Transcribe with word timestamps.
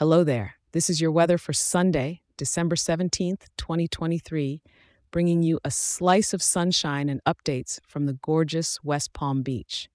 Hello 0.00 0.24
there. 0.24 0.54
This 0.72 0.88
is 0.88 1.02
your 1.02 1.12
weather 1.12 1.36
for 1.36 1.52
Sunday, 1.52 2.22
December 2.38 2.74
17th, 2.74 3.42
2023, 3.58 4.62
bringing 5.10 5.42
you 5.42 5.60
a 5.62 5.70
slice 5.70 6.32
of 6.32 6.42
sunshine 6.42 7.10
and 7.10 7.22
updates 7.24 7.78
from 7.86 8.06
the 8.06 8.14
gorgeous 8.14 8.82
West 8.82 9.12
Palm 9.12 9.42
Beach. 9.42 9.90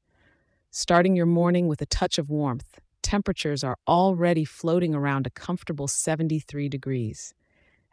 Starting 0.70 1.16
your 1.16 1.26
morning 1.26 1.68
with 1.68 1.82
a 1.82 1.88
touch 1.88 2.20
of 2.20 2.30
warmth, 2.30 2.80
temperatures 3.02 3.64
are 3.64 3.80
already 3.88 4.46
floating 4.46 4.94
around 4.94 5.26
a 5.26 5.32
comfortable 5.32 5.88
73 5.88 6.70
degrees. 6.70 7.34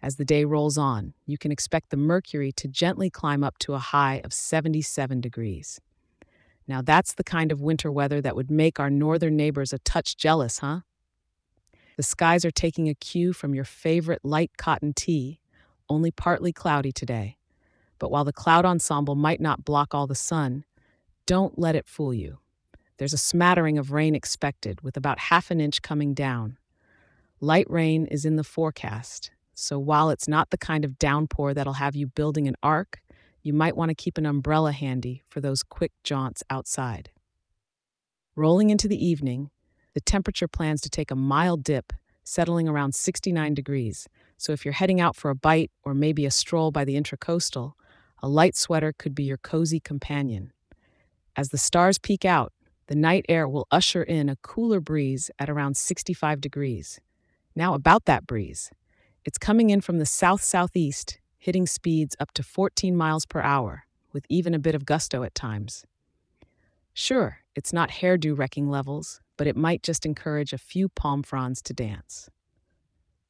As 0.03 0.17
the 0.17 0.27
day 0.27 0.45
rolls 0.45 0.77
on, 0.77 1.15
you 1.25 1.39
can 1.39 1.51
expect 1.51 1.89
the 1.89 1.97
mercury 1.97 2.53
to 2.53 2.69
gently 2.69 3.09
climb 3.09 3.43
up 3.43 3.57
to 3.61 3.73
a 3.73 3.79
high 3.79 4.21
of 4.23 4.35
77 4.35 5.23
degrees. 5.23 5.81
Now, 6.69 6.83
that's 6.83 7.15
the 7.15 7.25
kind 7.25 7.51
of 7.51 7.63
winter 7.63 7.91
weather 7.91 8.21
that 8.21 8.37
would 8.37 8.51
make 8.51 8.79
our 8.79 8.91
northern 8.91 9.35
neighbors 9.35 9.73
a 9.73 9.79
touch 9.79 10.19
jealous, 10.19 10.59
huh? 10.59 10.81
The 12.03 12.09
skies 12.09 12.45
are 12.45 12.51
taking 12.51 12.89
a 12.89 12.97
cue 12.97 13.33
from 13.33 13.55
your 13.55 13.63
favorite 13.63 14.25
light 14.25 14.51
cotton 14.59 14.93
tee, 14.93 15.39
only 15.89 16.11
partly 16.11 16.53
cloudy 16.53 16.91
today. 16.91 17.39
But 18.01 18.11
while 18.11 18.25
the 18.25 18.33
cloud 18.33 18.65
ensemble 18.65 19.15
might 19.15 19.41
not 19.41 19.65
block 19.65 19.95
all 19.95 20.09
the 20.09 20.17
sun, 20.17 20.65
don't 21.27 21.61
let 21.61 21.77
it 21.77 21.87
fool 21.87 22.13
you. 22.13 22.41
There's 22.97 23.13
a 23.13 23.17
smattering 23.17 23.79
of 23.79 23.93
rain 23.93 24.17
expected, 24.17 24.81
with 24.81 24.97
about 24.97 25.21
half 25.21 25.53
an 25.53 25.61
inch 25.61 25.81
coming 25.81 26.13
down. 26.13 26.59
Light 27.41 27.71
rain 27.71 28.07
is 28.07 28.25
in 28.25 28.35
the 28.35 28.43
forecast, 28.43 29.31
so 29.55 29.79
while 29.79 30.11
it's 30.11 30.27
not 30.27 30.51
the 30.51 30.59
kind 30.59 30.85
of 30.85 30.99
downpour 30.99 31.55
that'll 31.55 31.75
have 31.75 31.95
you 31.95 32.09
building 32.09 32.49
an 32.49 32.57
ark, 32.65 33.01
you 33.43 33.53
might 33.53 33.77
want 33.77 33.91
to 33.91 33.95
keep 33.95 34.19
an 34.19 34.27
umbrella 34.27 34.73
handy 34.73 35.23
for 35.29 35.41
those 35.41 35.63
quick 35.63 35.93
jaunts 36.03 36.43
outside. 36.51 37.11
Rolling 38.35 38.71
into 38.71 38.89
the 38.89 39.07
evening, 39.07 39.51
the 39.95 40.01
temperature 40.01 40.49
plans 40.49 40.81
to 40.83 40.91
take 40.91 41.11
a 41.11 41.17
mild 41.17 41.65
dip, 41.65 41.93
settling 42.25 42.69
around 42.69 42.95
69 42.95 43.55
degrees. 43.55 44.09
So 44.37 44.53
if 44.53 44.65
you're 44.65 44.75
heading 44.75 45.01
out 45.01 45.17
for 45.17 45.31
a 45.31 45.35
bite 45.35 45.71
or 45.85 45.95
maybe 45.95 46.27
a 46.27 46.31
stroll 46.31 46.71
by 46.71 46.85
the 46.85 47.01
intracoastal, 47.01 47.73
a 48.23 48.29
light 48.29 48.57
sweater 48.57 48.93
could 48.97 49.15
be 49.15 49.25
your 49.25 49.39
cozy 49.39 49.81
companion. 49.81 50.53
As 51.37 51.49
the 51.49 51.59
stars 51.59 51.99
peek 51.99 52.25
out, 52.25 52.53
the 52.87 52.95
night 52.95 53.25
air 53.29 53.49
will 53.49 53.67
usher 53.71 54.03
in 54.03 54.29
a 54.29 54.37
cooler 54.37 54.81
breeze 54.81 55.31
at 55.39 55.49
around 55.49 55.77
65 55.77 56.41
degrees. 56.41 57.01
Now, 57.55 57.75
about 57.75 58.05
that 58.07 58.27
breeze. 58.27 58.71
It's 59.25 59.39
coming 59.39 59.71
in 59.71 59.81
from 59.81 59.99
the 59.99 60.07
south 60.07 60.43
southeast, 60.43 61.19
hitting 61.39 61.67
speeds 61.67 62.17
up 62.19 62.33
to 62.33 62.43
14 62.43 62.97
miles 62.97 63.27
per 63.27 63.41
hour, 63.41 63.85
with 64.13 64.27
even 64.29 64.55
a 64.55 64.59
bit 64.59 64.75
of 64.75 64.85
gusto 64.85 65.23
at 65.23 65.35
times. 65.35 65.85
Sure, 66.93 67.39
it's 67.55 67.73
not 67.73 67.91
hairdo 67.91 68.37
wrecking 68.37 68.69
levels, 68.69 69.21
but 69.43 69.49
it 69.49 69.57
might 69.57 69.83
just 69.83 70.07
encourage 70.07 70.53
a 70.53 70.57
few 70.57 70.89
palm 70.89 71.21
fronds 71.21 71.61
to 71.61 71.75
dance. 71.75 72.31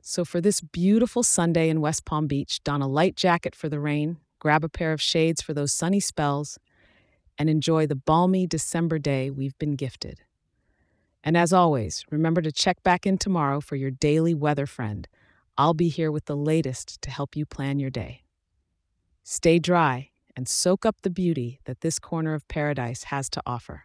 So, 0.02 0.26
for 0.26 0.42
this 0.42 0.60
beautiful 0.60 1.22
Sunday 1.22 1.70
in 1.70 1.80
West 1.80 2.04
Palm 2.04 2.26
Beach, 2.26 2.62
don 2.64 2.82
a 2.82 2.86
light 2.86 3.16
jacket 3.16 3.54
for 3.54 3.70
the 3.70 3.80
rain, 3.80 4.18
grab 4.38 4.62
a 4.62 4.68
pair 4.68 4.92
of 4.92 5.00
shades 5.00 5.40
for 5.40 5.54
those 5.54 5.72
sunny 5.72 6.00
spells, 6.00 6.58
and 7.38 7.48
enjoy 7.48 7.86
the 7.86 7.94
balmy 7.94 8.46
December 8.46 8.98
day 8.98 9.30
we've 9.30 9.58
been 9.58 9.74
gifted. 9.74 10.20
And 11.24 11.34
as 11.34 11.50
always, 11.50 12.04
remember 12.10 12.42
to 12.42 12.52
check 12.52 12.82
back 12.82 13.06
in 13.06 13.16
tomorrow 13.16 13.62
for 13.62 13.76
your 13.76 13.90
daily 13.90 14.34
weather 14.34 14.66
friend. 14.66 15.08
I'll 15.56 15.72
be 15.72 15.88
here 15.88 16.12
with 16.12 16.26
the 16.26 16.36
latest 16.36 17.00
to 17.00 17.10
help 17.10 17.36
you 17.36 17.46
plan 17.46 17.78
your 17.78 17.88
day. 17.88 18.24
Stay 19.24 19.58
dry 19.58 20.10
and 20.36 20.46
soak 20.46 20.84
up 20.84 20.96
the 21.00 21.08
beauty 21.08 21.60
that 21.64 21.80
this 21.80 21.98
corner 21.98 22.34
of 22.34 22.46
paradise 22.48 23.04
has 23.04 23.30
to 23.30 23.42
offer. 23.46 23.84